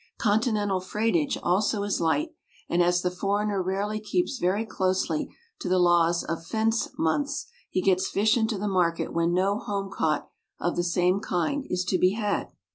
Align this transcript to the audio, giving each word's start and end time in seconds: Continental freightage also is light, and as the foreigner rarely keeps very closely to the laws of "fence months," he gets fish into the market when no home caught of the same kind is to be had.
Continental 0.17 0.79
freightage 0.79 1.37
also 1.43 1.83
is 1.83 2.01
light, 2.01 2.29
and 2.67 2.81
as 2.81 3.03
the 3.03 3.11
foreigner 3.11 3.61
rarely 3.61 3.99
keeps 3.99 4.39
very 4.39 4.65
closely 4.65 5.29
to 5.59 5.69
the 5.69 5.77
laws 5.77 6.23
of 6.23 6.43
"fence 6.43 6.89
months," 6.97 7.45
he 7.69 7.83
gets 7.83 8.07
fish 8.09 8.35
into 8.35 8.57
the 8.57 8.67
market 8.67 9.13
when 9.13 9.31
no 9.31 9.59
home 9.59 9.91
caught 9.91 10.27
of 10.59 10.75
the 10.75 10.83
same 10.83 11.19
kind 11.19 11.67
is 11.69 11.85
to 11.85 11.99
be 11.99 12.13
had. 12.13 12.51